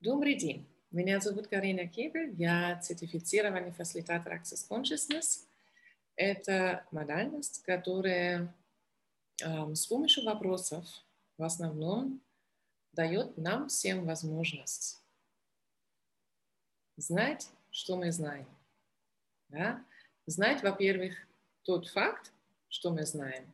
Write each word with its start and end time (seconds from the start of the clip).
Добрый 0.00 0.34
день. 0.34 0.66
Меня 0.90 1.20
зовут 1.20 1.48
Карина 1.48 1.86
Кебель. 1.86 2.34
Я 2.38 2.80
сертифицированный 2.80 3.70
фасилитатор 3.72 4.32
Access 4.32 4.66
Consciousness. 4.66 5.44
Это 6.16 6.86
модальность, 6.90 7.62
которая 7.64 8.54
э, 9.44 9.74
с 9.74 9.86
помощью 9.86 10.24
вопросов 10.24 10.86
в 11.36 11.42
основном 11.42 12.22
дает 12.92 13.36
нам 13.36 13.68
всем 13.68 14.06
возможность 14.06 15.02
знать, 16.96 17.50
что 17.70 17.98
мы 17.98 18.10
знаем. 18.10 18.48
Да? 19.50 19.84
Знать, 20.24 20.62
во-первых, 20.62 21.14
тот 21.62 21.88
факт, 21.88 22.32
что 22.70 22.90
мы 22.90 23.04
знаем, 23.04 23.52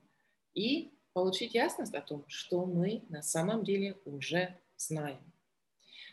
и 0.54 0.92
получить 1.12 1.54
ясность 1.54 1.94
о 1.96 2.02
том, 2.02 2.24
что 2.28 2.64
мы 2.66 3.02
на 3.08 3.22
самом 3.22 3.64
деле 3.64 3.98
уже 4.04 4.56
знаем. 4.76 5.18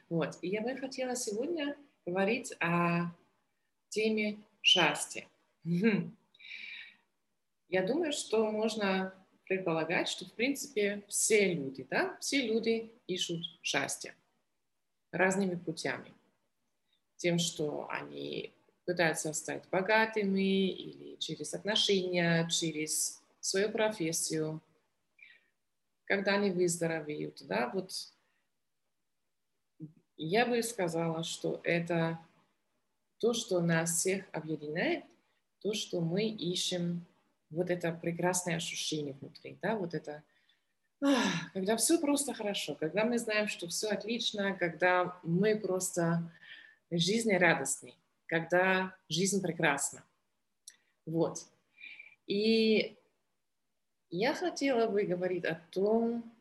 Вот. 0.09 0.37
И 0.41 0.49
я 0.49 0.61
бы 0.61 0.75
хотела 0.77 1.15
сегодня 1.15 1.75
говорить 2.05 2.53
о 2.59 3.11
теме 3.89 4.37
счастья. 4.61 5.27
Я 7.69 7.83
думаю, 7.87 8.11
что 8.11 8.51
можно 8.51 9.13
предполагать, 9.45 10.07
что, 10.07 10.25
в 10.25 10.33
принципе, 10.33 11.03
все 11.07 11.53
люди, 11.53 11.85
да, 11.89 12.17
все 12.19 12.45
люди 12.45 12.91
ищут 13.07 13.43
счастье 13.61 14.15
разными 15.11 15.55
путями. 15.55 16.13
Тем, 17.17 17.39
что 17.39 17.87
они 17.89 18.51
пытаются 18.85 19.31
стать 19.33 19.67
богатыми 19.69 20.69
или 20.69 21.15
через 21.17 21.53
отношения, 21.53 22.47
через 22.49 23.21
свою 23.39 23.69
профессию, 23.71 24.61
когда 26.05 26.33
они 26.33 26.51
выздоровеют, 26.51 27.45
да, 27.47 27.69
вот 27.73 27.91
я 30.25 30.45
бы 30.45 30.61
сказала, 30.63 31.23
что 31.23 31.59
это 31.63 32.19
то, 33.19 33.33
что 33.33 33.61
нас 33.61 33.97
всех 33.97 34.25
объединяет, 34.31 35.05
то, 35.61 35.73
что 35.73 36.01
мы 36.01 36.27
ищем 36.27 37.05
вот 37.49 37.69
это 37.69 37.91
прекрасное 37.91 38.57
ощущение 38.57 39.13
внутри, 39.13 39.57
да, 39.61 39.75
вот 39.75 39.93
это, 39.93 40.23
когда 41.53 41.77
все 41.77 41.99
просто 41.99 42.33
хорошо, 42.33 42.75
когда 42.75 43.05
мы 43.05 43.17
знаем, 43.17 43.47
что 43.47 43.67
все 43.67 43.89
отлично, 43.89 44.53
когда 44.55 45.17
мы 45.23 45.57
просто 45.57 46.31
жизнерадостны, 46.91 47.93
когда 48.25 48.95
жизнь 49.09 49.41
прекрасна. 49.41 50.03
Вот. 51.05 51.45
И 52.27 52.97
я 54.09 54.33
хотела 54.33 54.87
бы 54.87 55.03
говорить 55.03 55.45
о 55.45 55.55
том, 55.71 56.31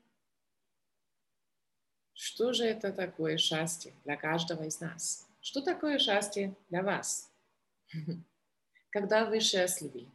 что 2.14 2.52
же 2.52 2.64
это 2.64 2.92
такое 2.92 3.38
счастье 3.38 3.94
для 4.04 4.16
каждого 4.16 4.64
из 4.64 4.80
нас? 4.80 5.28
Что 5.40 5.62
такое 5.62 5.98
счастье 5.98 6.54
для 6.68 6.82
вас? 6.82 7.32
Когда 8.90 9.24
вы 9.24 9.40
счастливы? 9.40 10.08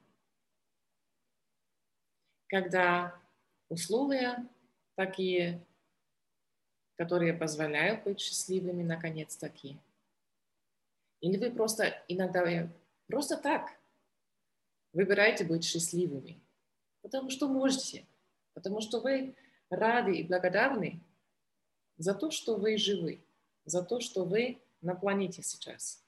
Когда 2.47 3.19
условия 3.67 4.47
такие, 4.95 5.59
которые 6.95 7.33
позволяют 7.33 8.03
быть 8.03 8.19
счастливыми 8.19 8.83
наконец-таки? 8.83 9.77
Или 11.19 11.37
вы 11.37 11.51
просто 11.51 12.01
иногда 12.07 12.69
просто 13.07 13.37
так 13.37 13.71
выбираете 14.93 15.43
быть 15.43 15.63
счастливыми? 15.63 16.39
Потому 17.01 17.29
что 17.29 17.47
можете, 17.47 18.05
потому 18.53 18.81
что 18.81 18.99
вы 18.99 19.35
рады 19.69 20.17
и 20.17 20.23
благодарны 20.23 21.01
за 21.97 22.13
то, 22.13 22.31
что 22.31 22.55
вы 22.55 22.77
живы, 22.77 23.19
за 23.65 23.83
то, 23.83 23.99
что 23.99 24.23
вы 24.23 24.59
на 24.81 24.95
планете 24.95 25.41
сейчас. 25.43 26.03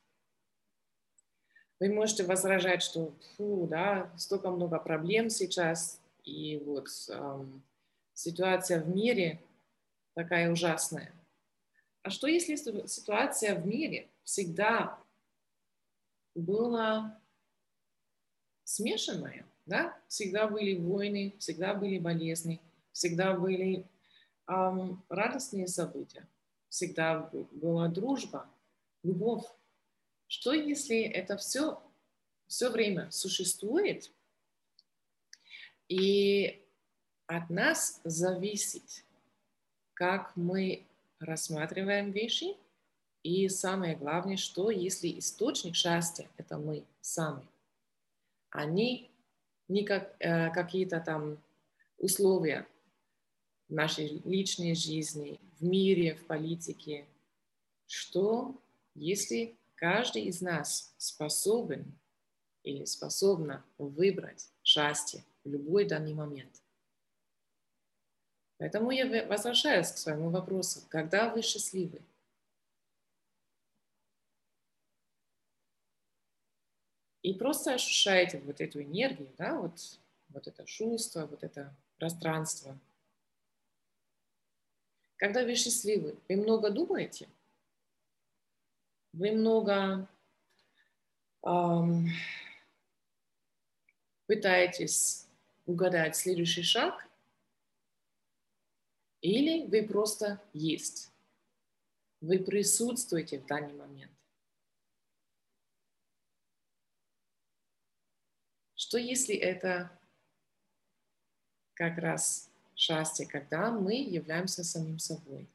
Вы 1.79 1.93
можете 1.93 2.23
возражать, 2.23 2.81
что 2.81 3.14
фу, 3.37 3.67
да, 3.69 4.11
столько 4.17 4.52
много 4.52 4.80
проблем 4.80 5.30
сейчас, 5.30 5.99
и 6.25 6.61
вот 6.65 6.87
эм, 7.09 7.64
ситуация 8.14 8.81
в 8.81 8.89
мире 8.89 9.41
такая 10.14 10.52
ужасная. 10.52 11.14
А 12.02 12.09
что 12.09 12.27
если 12.27 12.55
ситуация 12.85 13.55
в 13.55 13.65
мире 13.65 14.09
всегда 14.23 14.99
была 16.35 17.19
смешанная, 18.64 19.45
да? 19.65 19.97
Всегда 20.08 20.47
были 20.47 20.77
войны, 20.77 21.33
всегда 21.39 21.73
были 21.73 21.97
болезни, 21.97 22.61
всегда 22.91 23.33
были 23.33 23.85
радостные 25.10 25.67
события. 25.67 26.27
Всегда 26.70 27.30
была 27.52 27.87
дружба, 27.87 28.49
любовь. 29.04 29.45
Что 30.27 30.54
если 30.54 31.02
это 31.02 31.37
все 31.37 31.82
все 32.48 32.70
время 32.70 33.09
существует, 33.11 34.11
и 35.88 36.65
от 37.27 37.49
нас 37.49 38.02
зависит, 38.04 39.05
как 39.93 40.36
мы 40.36 40.88
рассматриваем 41.20 42.11
вещи, 42.11 42.55
и 43.21 43.48
самое 43.49 43.95
главное, 43.95 44.38
что 44.38 44.71
если 44.71 45.20
источник 45.20 45.76
счастья– 45.76 46.27
это 46.38 46.58
мы 46.58 46.83
сами, 47.02 47.45
а 48.49 48.65
не, 48.65 49.11
не 49.67 49.83
как, 49.83 50.15
э, 50.20 50.49
какие-то 50.52 50.99
там 51.02 51.38
условия, 51.98 52.67
в 53.69 53.73
нашей 53.73 54.21
личной 54.25 54.73
жизни, 54.73 55.39
в 55.59 55.63
мире, 55.63 56.15
в 56.15 56.25
политике, 56.25 57.07
что 57.85 58.59
если 58.95 59.55
каждый 59.75 60.23
из 60.23 60.41
нас 60.41 60.93
способен 60.97 61.97
или 62.63 62.83
способна 62.85 63.63
выбрать 63.77 64.49
счастье 64.63 65.23
в 65.43 65.49
любой 65.49 65.85
данный 65.85 66.13
момент. 66.13 66.61
Поэтому 68.58 68.91
я 68.91 69.25
возвращаюсь 69.27 69.91
к 69.91 69.97
своему 69.97 70.29
вопросу. 70.29 70.81
Когда 70.89 71.33
вы 71.33 71.41
счастливы? 71.41 72.02
И 77.21 77.33
просто 77.33 77.73
ощущаете 77.73 78.39
вот 78.39 78.59
эту 78.59 78.81
энергию, 78.81 79.29
да, 79.37 79.59
вот, 79.59 79.99
вот 80.29 80.47
это 80.47 80.65
чувство, 80.65 81.25
вот 81.25 81.43
это 81.43 81.73
пространство– 81.97 82.77
когда 85.19 85.43
вы 85.43 85.53
счастливы, 85.55 86.17
вы 86.30 86.35
много 86.37 86.71
думаете, 86.71 87.27
вы 89.11 89.31
много 89.31 90.09
эм, 91.43 92.07
пытаетесь 94.27 95.27
угадать 95.65 96.15
следующий 96.15 96.63
шаг, 96.63 97.05
или 99.21 99.67
вы 99.67 99.85
просто 99.85 100.41
есть. 100.53 101.11
Вы 102.21 102.39
присутствуете 102.39 103.39
в 103.39 103.45
данный 103.45 103.73
момент. 103.73 104.11
Что 108.75 108.97
если 108.97 109.35
это 109.35 109.91
как 111.73 111.97
раз 111.97 112.48
счастье, 112.79 113.27
когда 113.27 113.71
мы 113.71 113.95
являемся 113.95 114.63
самим 114.63 114.99
собой. 114.99 115.49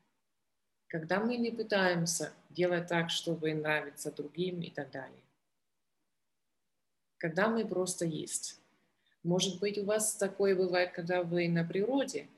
Когда 0.89 1.21
мы 1.21 1.39
не 1.39 1.51
пытаемся 1.51 2.35
делать 2.51 2.87
так, 2.87 3.09
чтобы 3.09 3.55
нравиться 3.55 4.13
другим 4.13 4.61
и 4.61 4.71
так 4.71 4.91
далее. 4.91 5.25
Когда 7.17 7.49
мы 7.49 7.67
просто 7.67 8.05
есть. 8.05 8.61
Может 9.23 9.59
быть, 9.59 9.79
у 9.79 9.87
вас 9.87 10.17
такое 10.17 10.55
бывает, 10.55 10.93
когда 10.93 11.23
вы 11.23 11.49
на 11.49 11.65
природе 11.65 12.29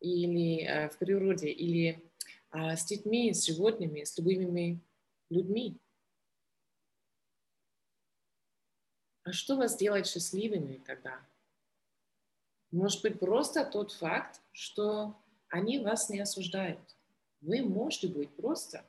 или 0.00 0.64
э, 0.64 0.88
в 0.88 0.96
природе, 0.96 1.50
или 1.50 2.02
э, 2.52 2.76
с 2.76 2.86
детьми, 2.86 3.34
с 3.34 3.44
животными, 3.44 4.04
с 4.04 4.16
любыми 4.16 4.80
людьми. 5.28 5.76
А 9.24 9.32
что 9.32 9.56
вас 9.56 9.76
делает 9.76 10.06
счастливыми 10.06 10.82
тогда? 10.86 11.20
Может 12.70 13.02
быть, 13.02 13.18
просто 13.18 13.64
тот 13.64 13.92
факт, 13.92 14.40
что 14.52 15.16
они 15.48 15.78
вас 15.78 16.08
не 16.08 16.20
осуждают. 16.20 16.96
Вы 17.40 17.62
можете 17.62 18.08
быть 18.08 18.30
просто 18.36 18.84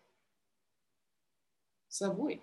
собой. 1.88 2.42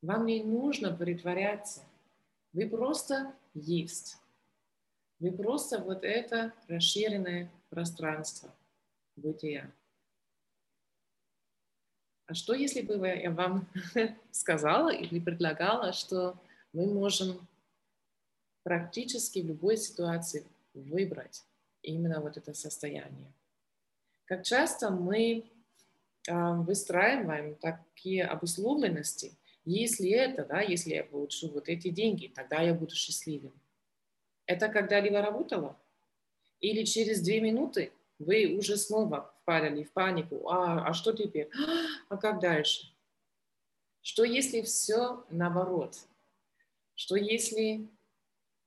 Вам 0.00 0.26
не 0.26 0.42
нужно 0.42 0.94
притворяться. 0.94 1.84
Вы 2.52 2.68
просто 2.68 3.34
есть. 3.54 4.16
Вы 5.20 5.30
просто 5.30 5.78
вот 5.78 6.02
это 6.02 6.52
расширенное 6.66 7.50
пространство 7.70 8.52
бытия. 9.14 9.70
А 12.26 12.34
что, 12.34 12.54
если 12.54 12.80
бы 12.80 13.06
я 13.06 13.30
вам 13.30 13.68
сказала 14.32 14.92
или 14.92 15.20
предлагала, 15.20 15.92
что 15.92 16.36
мы 16.72 16.86
можем 16.92 17.46
практически 18.62 19.40
в 19.40 19.46
любой 19.46 19.76
ситуации 19.76 20.46
выбрать 20.74 21.44
именно 21.82 22.20
вот 22.20 22.36
это 22.36 22.54
состояние. 22.54 23.32
Как 24.24 24.44
часто 24.44 24.90
мы 24.90 25.50
выстраиваем 26.28 27.56
такие 27.56 28.24
обусловленности. 28.24 29.32
Если 29.64 30.10
это, 30.10 30.44
да, 30.44 30.60
если 30.60 30.94
я 30.94 31.04
получу 31.04 31.48
вот 31.50 31.68
эти 31.68 31.88
деньги, 31.88 32.28
тогда 32.28 32.60
я 32.62 32.74
буду 32.74 32.94
счастливым. 32.94 33.52
Это 34.46 34.68
когда-либо 34.68 35.20
работало? 35.20 35.76
Или 36.60 36.84
через 36.84 37.20
две 37.22 37.40
минуты 37.40 37.92
вы 38.18 38.56
уже 38.56 38.76
снова 38.76 39.34
впадали 39.42 39.82
в 39.82 39.92
панику. 39.92 40.48
А, 40.48 40.86
а 40.86 40.92
что 40.92 41.12
теперь? 41.12 41.48
А 42.08 42.16
как 42.16 42.40
дальше? 42.40 42.92
Что 44.02 44.24
если 44.24 44.62
все 44.62 45.24
наоборот? 45.30 45.96
Что 46.94 47.16
если 47.16 47.88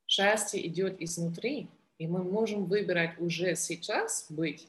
счастье 0.07 0.65
идет 0.65 1.01
изнутри, 1.01 1.67
и 1.97 2.07
мы 2.07 2.23
можем 2.23 2.65
выбирать 2.65 3.19
уже 3.19 3.55
сейчас 3.55 4.25
быть 4.29 4.67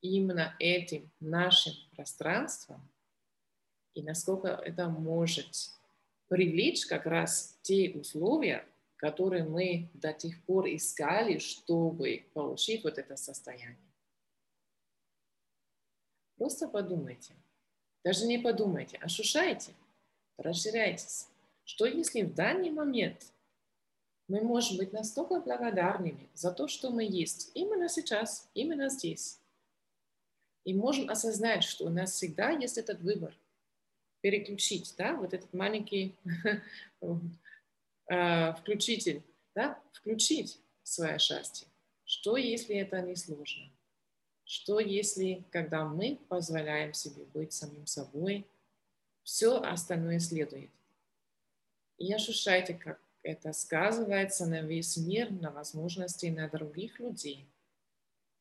именно 0.00 0.54
этим 0.58 1.10
нашим 1.20 1.74
пространством, 1.94 2.80
и 3.94 4.02
насколько 4.02 4.48
это 4.48 4.88
может 4.88 5.70
привлечь 6.28 6.86
как 6.86 7.06
раз 7.06 7.58
те 7.62 7.90
условия, 7.90 8.64
которые 8.96 9.44
мы 9.44 9.90
до 9.94 10.12
тех 10.12 10.40
пор 10.44 10.66
искали, 10.68 11.38
чтобы 11.38 12.26
получить 12.34 12.84
вот 12.84 12.98
это 12.98 13.16
состояние. 13.16 13.76
Просто 16.36 16.68
подумайте. 16.68 17.34
Даже 18.04 18.26
не 18.26 18.38
подумайте, 18.38 18.96
ощущайте, 18.98 19.72
расширяйтесь. 20.38 21.28
Что 21.64 21.84
если 21.84 22.22
в 22.22 22.34
данный 22.34 22.70
момент 22.70 23.32
мы 24.30 24.42
можем 24.42 24.76
быть 24.76 24.92
настолько 24.92 25.40
благодарными 25.40 26.28
за 26.34 26.52
то, 26.52 26.68
что 26.68 26.90
мы 26.90 27.02
есть 27.02 27.50
именно 27.54 27.88
сейчас, 27.88 28.48
именно 28.54 28.88
здесь. 28.88 29.40
И 30.64 30.72
можем 30.72 31.10
осознать, 31.10 31.64
что 31.64 31.86
у 31.86 31.88
нас 31.88 32.12
всегда 32.12 32.50
есть 32.50 32.78
этот 32.78 33.00
выбор. 33.00 33.34
Переключить, 34.20 34.94
да, 34.96 35.16
вот 35.16 35.34
этот 35.34 35.52
маленький 35.52 36.14
э, 38.08 38.52
включитель, 38.54 39.24
да, 39.56 39.80
включить 39.92 40.60
свое 40.84 41.18
счастье. 41.18 41.66
Что, 42.04 42.36
если 42.36 42.76
это 42.76 43.02
не 43.02 43.16
сложно? 43.16 43.68
Что, 44.44 44.78
если, 44.78 45.42
когда 45.50 45.84
мы 45.84 46.20
позволяем 46.28 46.94
себе 46.94 47.24
быть 47.34 47.52
самим 47.52 47.86
собой, 47.86 48.46
все 49.24 49.60
остальное 49.60 50.20
следует? 50.20 50.70
И 51.98 52.12
ощущайте, 52.12 52.74
как 52.74 53.00
это 53.22 53.52
сказывается 53.52 54.46
на 54.46 54.62
весь 54.62 54.96
мир, 54.96 55.30
на 55.30 55.50
возможности 55.50 56.26
на 56.26 56.48
других 56.48 56.98
людей, 56.98 57.46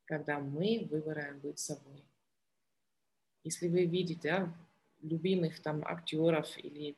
когда 0.06 0.40
мы 0.40 0.88
выбираем 0.90 1.40
быть 1.40 1.60
собой. 1.60 2.04
Если 3.44 3.68
вы 3.68 3.86
видите 3.86 4.52
любимых 5.02 5.62
там 5.62 5.86
актеров 5.86 6.58
или 6.58 6.96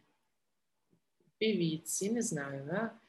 певиц, 1.38 2.02
я 2.02 2.10
не 2.10 2.22
знаю, 2.22 2.66
да, 2.66 3.00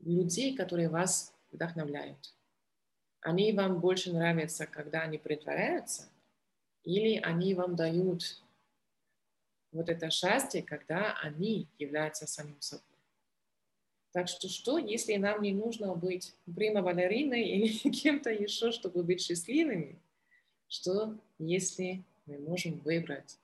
людей, 0.00 0.56
которые 0.56 0.88
вас 0.88 1.34
вдохновляют. 1.50 2.34
Они 3.20 3.52
вам 3.52 3.80
больше 3.80 4.12
нравятся, 4.12 4.66
когда 4.66 5.02
они 5.02 5.18
притворяются, 5.18 6.08
или 6.84 7.16
они 7.18 7.54
вам 7.54 7.74
дают 7.74 8.42
вот 9.72 9.88
это 9.88 10.10
счастье, 10.10 10.62
когда 10.62 11.14
они 11.20 11.68
являются 11.78 12.26
самим 12.26 12.60
собой. 12.60 12.85
Так 14.16 14.28
что 14.28 14.48
что, 14.48 14.78
если 14.78 15.16
нам 15.16 15.42
не 15.42 15.52
нужно 15.52 15.94
быть 15.94 16.34
прима-балериной 16.46 17.50
или 17.50 17.68
кем-то 17.90 18.30
еще, 18.30 18.72
чтобы 18.72 19.02
быть 19.02 19.20
счастливыми? 19.20 20.00
Что, 20.68 21.18
если 21.38 22.02
мы 22.24 22.38
можем 22.38 22.78
выбрать 22.78 23.38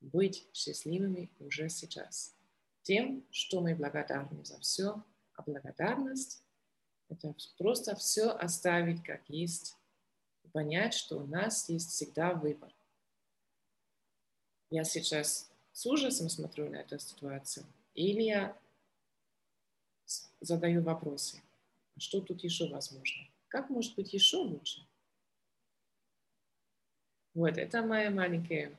быть 0.00 0.46
счастливыми 0.52 1.28
уже 1.40 1.68
сейчас? 1.68 2.36
Тем, 2.82 3.24
что 3.32 3.62
мы 3.62 3.74
благодарны 3.74 4.44
за 4.44 4.60
все, 4.60 5.02
а 5.34 5.42
благодарность– 5.42 6.44
это 7.08 7.34
просто 7.58 7.96
все 7.96 8.28
оставить 8.28 9.02
как 9.02 9.28
есть 9.28 9.76
понять, 10.52 10.94
что 10.94 11.18
у 11.18 11.26
нас 11.26 11.68
есть 11.68 11.90
всегда 11.90 12.34
выбор. 12.34 12.72
Я 14.70 14.84
сейчас 14.84 15.50
с 15.72 15.84
ужасом 15.84 16.28
смотрю 16.28 16.70
на 16.70 16.76
эту 16.76 16.96
ситуацию, 17.00 17.66
или 17.96 18.22
я 18.22 18.56
задаю 20.40 20.82
вопросы. 20.82 21.42
Что 21.98 22.20
тут 22.20 22.42
еще 22.44 22.68
возможно? 22.68 23.22
Как 23.48 23.68
может 23.70 23.94
быть 23.94 24.12
еще 24.12 24.38
лучше? 24.38 24.86
Вот, 27.34 27.58
это 27.58 27.82
мое 27.82 28.10
маленькое 28.10 28.76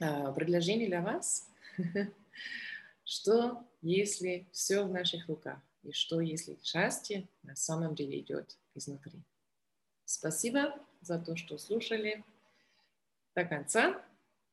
а, 0.00 0.32
предложение 0.32 0.88
для 0.88 1.00
вас. 1.00 1.48
Что, 3.04 3.64
если 3.82 4.46
все 4.52 4.84
в 4.84 4.90
наших 4.90 5.28
руках? 5.28 5.60
И 5.82 5.92
что, 5.92 6.20
если 6.20 6.58
счастье 6.62 7.28
на 7.42 7.54
самом 7.54 7.94
деле 7.94 8.20
идет 8.20 8.56
изнутри? 8.74 9.20
Спасибо 10.06 10.74
за 11.02 11.18
то, 11.18 11.36
что 11.36 11.58
слушали 11.58 12.24
до 13.34 13.44
конца. 13.44 14.02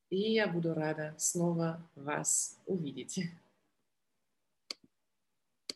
И 0.09 0.33
я 0.33 0.47
буду 0.47 0.73
рада 0.73 1.15
снова 1.17 1.81
вас 1.95 2.59
увидеть. 2.65 3.19